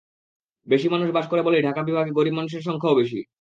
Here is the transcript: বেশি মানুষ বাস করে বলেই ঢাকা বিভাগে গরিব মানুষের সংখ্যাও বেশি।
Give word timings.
বেশি 0.67 0.87
মানুষ 0.89 1.07
বাস 1.11 1.25
করে 1.27 1.41
বলেই 1.43 1.65
ঢাকা 1.67 1.81
বিভাগে 1.83 2.11
গরিব 2.11 2.33
মানুষের 2.33 2.61
সংখ্যাও 2.61 2.99
বেশি। 3.01 3.21